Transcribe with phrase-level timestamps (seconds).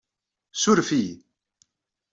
[0.61, 1.15] Suref-iyi...